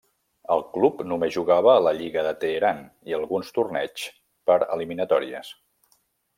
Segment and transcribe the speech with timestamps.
[0.53, 4.09] El club només jugava a la Lliga de Teheran i alguns torneigs
[4.51, 5.57] per eliminatòries.